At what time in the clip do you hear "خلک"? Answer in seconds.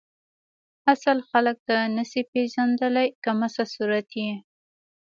1.29-1.57